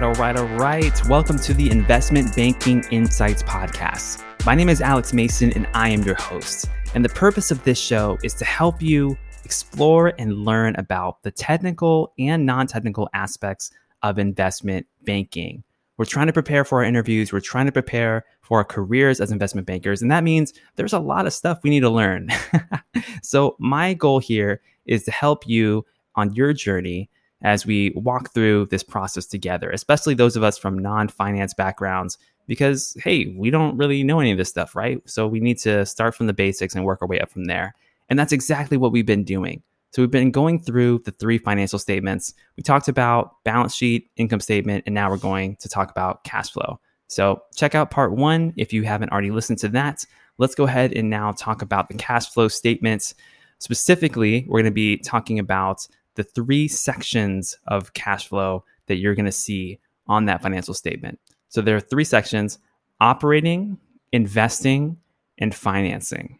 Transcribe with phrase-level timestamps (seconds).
[0.00, 1.08] right, all right, all right, all right, all right.
[1.08, 4.22] Welcome to the Investment Banking Insights Podcast.
[4.44, 6.68] My name is Alex Mason and I am your host.
[6.94, 11.30] And the purpose of this show is to help you explore and learn about the
[11.30, 13.70] technical and non technical aspects
[14.02, 15.64] of investment banking.
[15.96, 19.32] We're trying to prepare for our interviews, we're trying to prepare for our careers as
[19.32, 20.02] investment bankers.
[20.02, 22.28] And that means there's a lot of stuff we need to learn.
[23.22, 25.86] so, my goal here is to help you
[26.16, 27.08] on your journey
[27.42, 32.18] as we walk through this process together, especially those of us from non finance backgrounds,
[32.46, 35.00] because, hey, we don't really know any of this stuff, right?
[35.08, 37.74] So we need to start from the basics and work our way up from there.
[38.08, 39.62] And that's exactly what we've been doing.
[39.92, 42.34] So we've been going through the three financial statements.
[42.56, 46.50] We talked about balance sheet, income statement, and now we're going to talk about cash
[46.50, 46.78] flow.
[47.08, 50.04] So check out part one if you haven't already listened to that.
[50.38, 53.14] Let's go ahead and now talk about the cash flow statements.
[53.58, 55.86] Specifically, we're going to be talking about
[56.16, 61.18] the three sections of cash flow that you're going to see on that financial statement.
[61.48, 62.58] So there are three sections
[63.00, 63.78] operating,
[64.12, 64.96] investing,
[65.38, 66.38] and financing.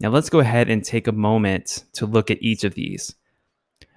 [0.00, 3.14] Now let's go ahead and take a moment to look at each of these.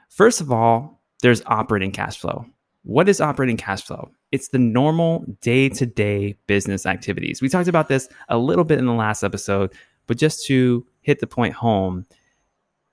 [0.10, 2.46] First of all, there's operating cash flow.
[2.84, 4.10] What is operating cash flow?
[4.32, 7.42] It's the normal day to day business activities.
[7.42, 9.72] We talked about this a little bit in the last episode,
[10.08, 12.06] but just to hit the point home,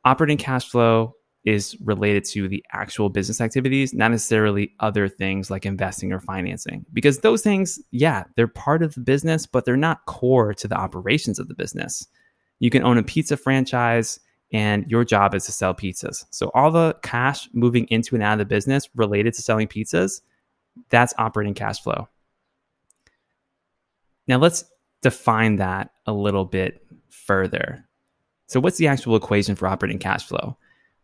[0.05, 1.15] operating cash flow
[1.49, 6.85] is related to the actual business activities, not necessarily other things like investing or financing.
[6.93, 10.77] Because those things, yeah, they're part of the business, but they're not core to the
[10.77, 12.07] operations of the business.
[12.59, 14.21] You can own a pizza franchise
[14.53, 16.27] and your job is to sell pizzas.
[16.29, 20.21] So all the cash moving into and out of the business related to selling pizzas,
[20.91, 22.09] that's operating cash flow.
[24.27, 24.65] Now let's
[25.01, 27.87] define that a little bit further.
[28.49, 30.59] So what's the actual equation for operating cash flow?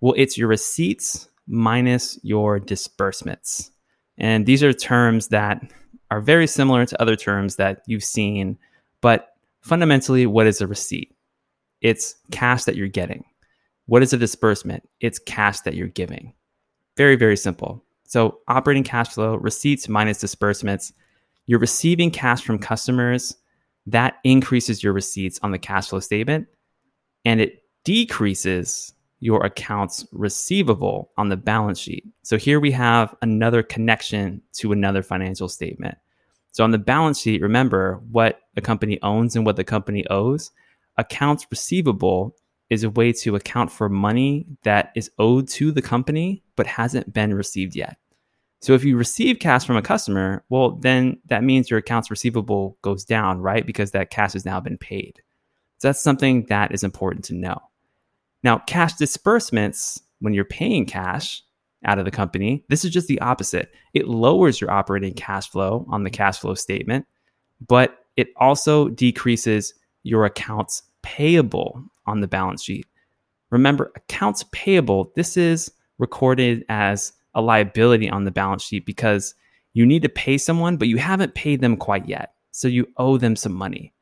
[0.05, 3.71] Well, it's your receipts minus your disbursements.
[4.19, 5.63] And these are terms that
[6.11, 8.59] are very similar to other terms that you've seen,
[9.01, 11.17] but fundamentally, what is a receipt?
[11.81, 13.25] It's cash that you're getting.
[13.87, 14.87] What is a disbursement?
[15.01, 16.35] It's cash that you're giving.
[16.99, 17.83] Very, very simple.
[18.07, 20.93] So, operating cash flow, receipts minus disbursements.
[21.47, 23.35] You're receiving cash from customers.
[23.87, 26.49] That increases your receipts on the cash flow statement
[27.25, 28.94] and it decreases
[29.25, 32.05] your accounts receivable on the balance sheet.
[32.25, 35.97] So here we have another connection to another financial statement.
[36.53, 40.51] So on the balance sheet, remember what a company owns and what the company owes.
[40.99, 42.37] Accounts receivable
[42.69, 47.15] is a way to account for money that is owed to the company but hasn't
[47.15, 47.97] been received yet.
[48.61, 52.77] So if you receive cash from a customer, well, then that means your accounts receivable
[52.83, 53.65] goes down, right?
[53.65, 55.23] Because that cash has now been paid.
[55.79, 57.63] So that's something that is important to know.
[58.45, 61.43] Now, cash disbursements, when you're paying cash
[61.87, 63.73] out of the company, this is just the opposite.
[63.95, 67.07] It lowers your operating cash flow on the cash flow statement,
[67.67, 72.87] but it also decreases your accounts payable on the balance sheet.
[73.51, 79.35] Remember, accounts payable, this is recorded as a liability on the balance sheet because
[79.73, 82.35] you need to pay someone, but you haven't paid them quite yet.
[82.51, 83.93] So you owe them some money.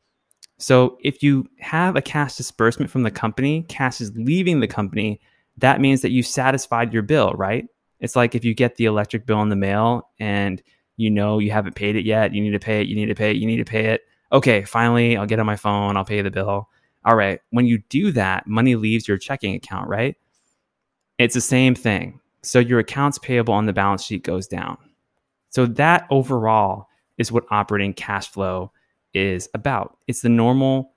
[0.63, 5.21] So if you have a cash disbursement from the company, cash is leaving the company,
[5.59, 7.67] that means that you satisfied your bill, right?
[7.99, 10.63] It's like if you get the electric bill in the mail and
[10.97, 13.15] you know you haven't paid it yet, you need to pay it, you need to
[13.17, 14.03] pay it, you need to pay it.
[14.31, 16.69] Okay, finally, I'll get on my phone, I'll pay the bill.
[17.05, 20.17] All right, when you do that, money leaves your checking account, right?
[21.19, 22.21] It's the same thing.
[22.43, 24.79] So your accounts payable on the balance sheet goes down.
[25.51, 26.87] So that overall
[27.19, 28.71] is what operating cash flow
[29.15, 29.97] is about.
[30.07, 30.93] It's the normal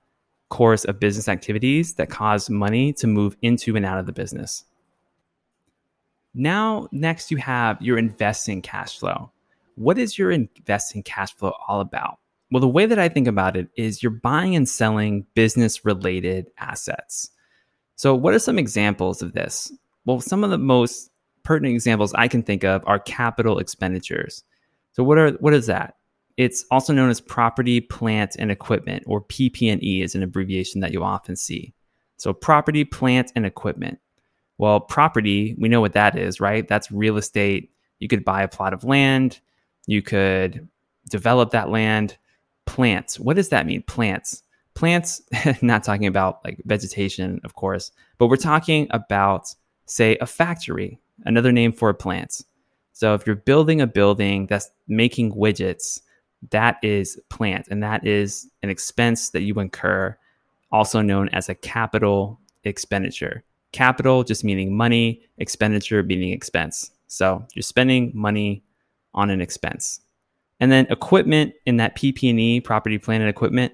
[0.48, 4.64] course of business activities that cause money to move into and out of the business.
[6.34, 9.30] Now, next, you have your investing cash flow.
[9.76, 12.18] What is your investing cash flow all about?
[12.50, 16.50] Well, the way that I think about it is you're buying and selling business related
[16.58, 17.30] assets.
[17.96, 19.72] So, what are some examples of this?
[20.04, 21.10] Well, some of the most
[21.42, 24.44] pertinent examples I can think of are capital expenditures.
[24.92, 25.95] So, what are what is that?
[26.36, 31.04] It's also known as property, plant, and equipment, or PP&E is an abbreviation that you'll
[31.04, 31.72] often see.
[32.18, 33.98] So property, plant, and equipment.
[34.58, 36.66] Well, property, we know what that is, right?
[36.66, 37.70] That's real estate.
[37.98, 39.40] You could buy a plot of land,
[39.86, 40.68] you could
[41.08, 42.16] develop that land.
[42.66, 43.82] Plants, what does that mean?
[43.82, 44.42] Plants.
[44.74, 45.22] Plants,
[45.62, 49.54] not talking about like vegetation, of course, but we're talking about,
[49.86, 52.44] say, a factory, another name for a plants.
[52.92, 56.00] So if you're building a building that's making widgets,
[56.50, 60.16] that is plant and that is an expense that you incur
[60.72, 67.62] also known as a capital expenditure capital just meaning money expenditure meaning expense so you're
[67.62, 68.62] spending money
[69.14, 70.00] on an expense.
[70.60, 73.72] And then equipment in that PP&E, property, plant and equipment,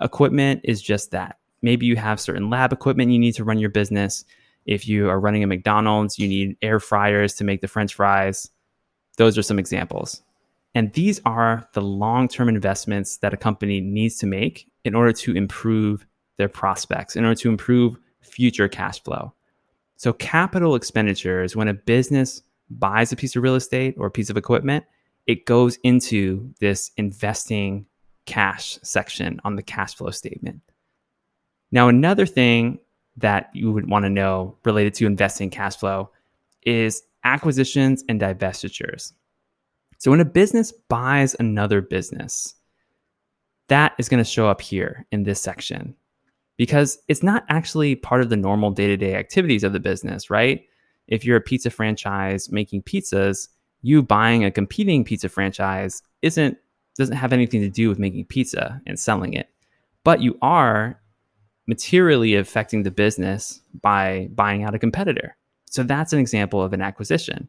[0.00, 1.38] equipment is just that.
[1.62, 4.24] Maybe you have certain lab equipment you need to run your business.
[4.66, 8.50] If you are running a McDonald's, you need air fryers to make the french fries.
[9.16, 10.22] Those are some examples.
[10.74, 15.12] And these are the long term investments that a company needs to make in order
[15.12, 16.06] to improve
[16.36, 19.32] their prospects, in order to improve future cash flow.
[19.96, 24.30] So, capital expenditures, when a business buys a piece of real estate or a piece
[24.30, 24.84] of equipment,
[25.26, 27.86] it goes into this investing
[28.26, 30.60] cash section on the cash flow statement.
[31.70, 32.78] Now, another thing
[33.16, 36.10] that you would want to know related to investing cash flow
[36.62, 39.12] is acquisitions and divestitures.
[39.98, 42.54] So, when a business buys another business,
[43.68, 45.94] that is going to show up here in this section
[46.56, 50.30] because it's not actually part of the normal day to day activities of the business,
[50.30, 50.64] right?
[51.08, 53.48] If you're a pizza franchise making pizzas,
[53.82, 56.56] you buying a competing pizza franchise isn't
[56.96, 59.48] doesn't have anything to do with making pizza and selling it.
[60.04, 61.00] But you are
[61.66, 65.36] materially affecting the business by buying out a competitor.
[65.66, 67.48] So that's an example of an acquisition.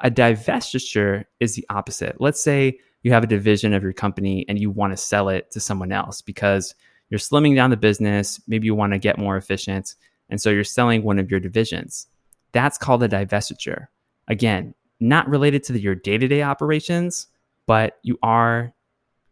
[0.00, 2.20] A divestiture is the opposite.
[2.20, 5.50] Let's say you have a division of your company and you want to sell it
[5.52, 6.74] to someone else because
[7.08, 9.94] you're slimming down the business, maybe you want to get more efficient,
[10.28, 12.08] and so you're selling one of your divisions.
[12.52, 13.86] That's called a divestiture.
[14.28, 17.28] Again, not related to the, your day-to-day operations,
[17.66, 18.74] but you are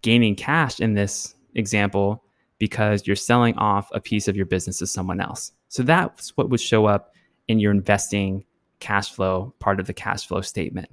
[0.02, 2.22] gaining cash in this example
[2.58, 5.52] because you're selling off a piece of your business to someone else.
[5.68, 7.12] So that's what would show up
[7.48, 8.44] in your investing
[8.84, 10.90] cash flow part of the cash flow statement.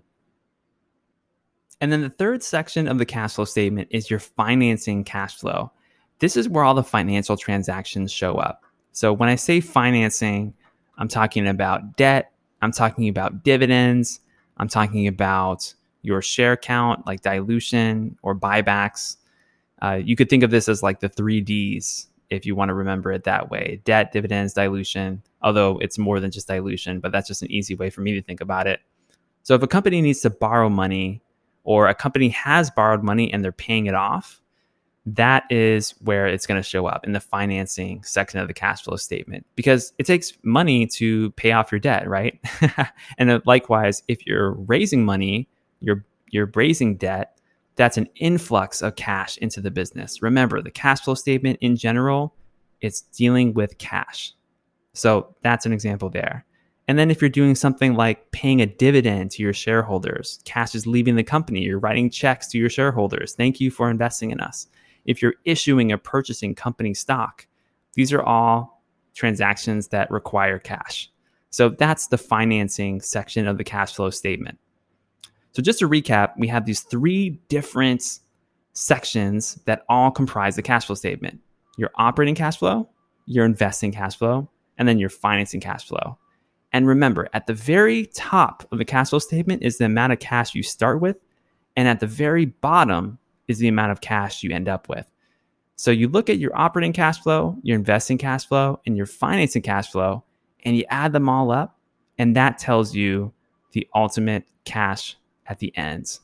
[1.82, 5.72] And then the third section of the cash flow statement is your financing cash flow.
[6.20, 8.64] This is where all the financial transactions show up.
[8.94, 10.54] So when I say financing,
[10.98, 14.22] I'm talking about debt, I'm talking about dividends,
[14.56, 19.18] I'm talking about your share count, like dilution or buybacks.
[19.82, 22.74] Uh, you could think of this as like the three Ds if you want to
[22.74, 27.28] remember it that way debt, dividends, dilution, although it's more than just dilution, but that's
[27.28, 28.80] just an easy way for me to think about it.
[29.44, 31.22] So if a company needs to borrow money
[31.64, 34.42] or a company has borrowed money and they're paying it off,
[35.06, 38.84] that is where it's going to show up in the financing section of the cash
[38.84, 42.40] flow statement because it takes money to pay off your debt, right?
[43.18, 45.50] and likewise, if you're raising money,
[45.80, 47.38] you're you're raising debt,
[47.82, 50.22] that's an influx of cash into the business.
[50.22, 52.36] Remember, the cash flow statement in general,
[52.80, 54.34] it's dealing with cash.
[54.94, 56.46] So that's an example there.
[56.88, 60.86] And then if you're doing something like paying a dividend to your shareholders, cash is
[60.86, 63.34] leaving the company, you're writing checks to your shareholders.
[63.34, 64.68] Thank you for investing in us
[65.06, 67.48] if you're issuing or purchasing company stock,
[67.94, 68.84] these are all
[69.14, 71.12] transactions that require cash.
[71.50, 74.58] So that's the financing section of the cash flow statement.
[75.54, 78.20] So just to recap, we have these three different
[78.74, 81.40] sections that all comprise the cash flow statement
[81.78, 82.88] your operating cash flow,
[83.26, 86.18] your investing cash flow, and then your financing cash flow.
[86.74, 90.20] And remember, at the very top of the cash flow statement is the amount of
[90.20, 91.18] cash you start with.
[91.76, 93.18] And at the very bottom
[93.48, 95.10] is the amount of cash you end up with.
[95.76, 99.64] So you look at your operating cash flow, your investing cash flow, and your financing
[99.64, 100.24] cash flow,
[100.64, 101.80] and you add them all up,
[102.18, 103.34] and that tells you
[103.72, 105.18] the ultimate cash
[105.48, 106.20] at the end.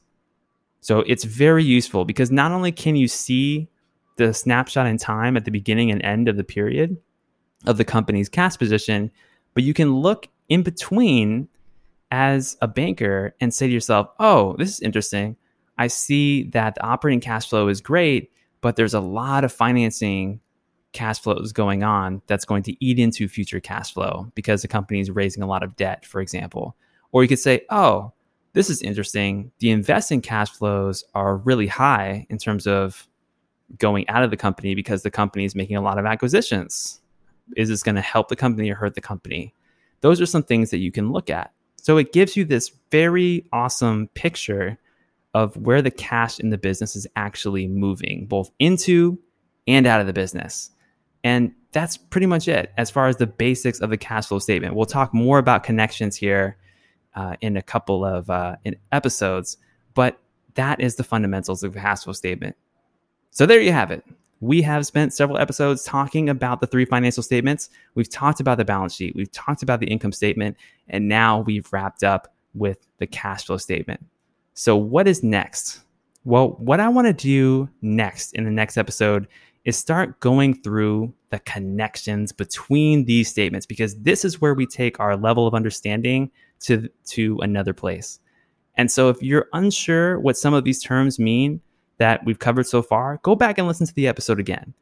[0.82, 3.68] So it's very useful because not only can you see
[4.18, 6.98] the snapshot in time at the beginning and end of the period
[7.66, 9.12] of the company's cash position,
[9.54, 11.48] but you can look in between
[12.12, 15.36] as a banker and say to yourself, oh, this is interesting.
[15.78, 18.32] I see that the operating cash flow is great,
[18.62, 20.40] but there's a lot of financing
[20.94, 25.00] cash flows going on that's going to eat into future cash flow because the company
[25.00, 26.76] is raising a lot of debt, for example.
[27.12, 28.14] Or you could say, oh,
[28.58, 29.52] this is interesting.
[29.60, 33.08] The investing cash flows are really high in terms of
[33.78, 37.00] going out of the company because the company is making a lot of acquisitions.
[37.56, 39.54] Is this going to help the company or hurt the company?
[40.02, 41.54] Those are some things that you can look at.
[41.76, 44.80] So it gives you this very awesome picture
[45.36, 49.20] of where the cash in the business is actually moving, both into
[49.68, 50.72] and out of the business.
[51.24, 54.74] And that's pretty much it as far as the basics of the cash flow statement.
[54.74, 56.58] We'll talk more about connections here
[57.18, 58.56] uh, in a couple of uh,
[58.92, 59.58] episodes,
[59.96, 60.20] but
[60.54, 62.56] that is the fundamentals of cash flow statement.
[63.32, 64.06] So there you have it.
[64.40, 67.72] We have spent several episodes talking about the three financial statements.
[67.96, 70.58] We've talked about the balance sheet, we've talked about the income statement,
[70.88, 74.06] and now we've wrapped up with the cash flow statement.
[74.54, 75.82] So, what is next?
[76.24, 79.28] Well, what I want to do next in the next episode
[79.66, 85.00] is start going through the connections between these statements because this is where we take
[85.00, 86.30] our level of understanding
[86.62, 88.20] to, to another place.
[88.76, 91.62] And so if you're unsure what some of these terms mean
[91.98, 94.74] that we've covered so far, go back and listen to the episode again.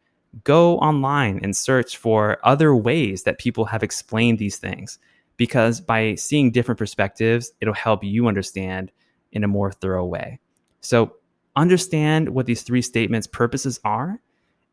[0.44, 5.00] Go online and search for other ways that people have explained these things
[5.38, 8.92] because by seeing different perspectives, it'll help you understand
[9.32, 10.40] in a more thorough way.
[10.82, 11.16] So
[11.56, 14.20] understand what these three statements' purposes are,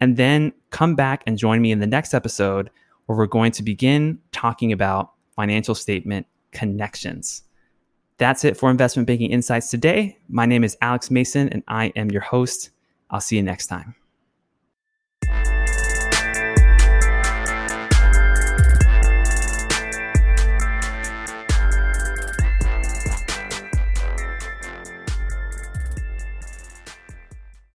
[0.00, 2.70] and then come back and join me in the next episode
[3.06, 7.42] where we're going to begin talking about financial statement connections.
[8.18, 10.18] That's it for Investment Banking Insights today.
[10.28, 12.70] My name is Alex Mason, and I am your host.
[13.10, 13.94] I'll see you next time.